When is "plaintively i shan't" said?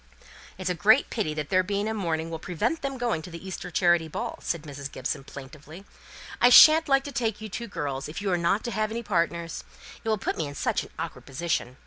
5.23-6.89